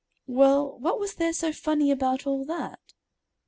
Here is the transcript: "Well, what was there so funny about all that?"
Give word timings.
"Well, 0.25 0.79
what 0.79 0.99
was 0.99 1.13
there 1.13 1.31
so 1.31 1.53
funny 1.53 1.91
about 1.91 2.25
all 2.25 2.43
that?" 2.45 2.95